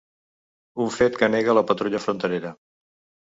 [0.85, 2.55] Un fet que nega la patrulla fronterera.